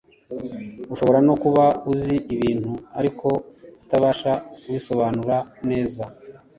[0.93, 3.27] Ushobora no kuba uzi ibintu ariko
[3.83, 4.31] utabasha
[4.61, 5.37] kubisobanura
[5.69, 6.03] neza,